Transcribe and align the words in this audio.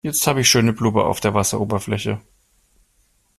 Jetzt 0.03 0.25
habe 0.25 0.41
ich 0.41 0.49
schöne 0.49 0.73
Blubber 0.73 1.05
auf 1.05 1.19
der 1.19 1.35
Wasseroberfläche. 1.35 2.19